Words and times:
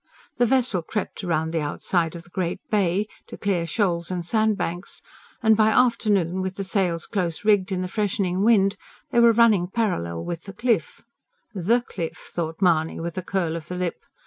The 0.37 0.47
vessel 0.47 0.81
crept 0.81 1.21
round 1.21 1.53
the 1.53 1.61
outside 1.61 2.15
of 2.15 2.23
the 2.23 2.31
great 2.31 2.59
Bay, 2.71 3.07
to 3.27 3.37
clear 3.37 3.67
shoals 3.67 4.09
and 4.09 4.25
sandbanks, 4.25 5.03
and, 5.43 5.55
by 5.55 5.67
afternoon, 5.69 6.41
with 6.41 6.55
the 6.55 6.63
sails 6.63 7.05
close 7.05 7.45
rigged 7.45 7.71
in 7.71 7.83
the 7.83 7.87
freshening 7.87 8.41
wind, 8.41 8.77
they 9.11 9.19
were 9.19 9.31
running 9.31 9.67
parallel 9.67 10.25
with 10.25 10.45
the 10.45 10.53
Cliff 10.53 11.03
"THE 11.53 11.81
Cliff!" 11.81 12.17
thought 12.31 12.63
Mahony 12.63 12.99
with 12.99 13.15
a 13.19 13.21
curl 13.21 13.55
of 13.55 13.67
the 13.67 13.75
lip. 13.75 14.03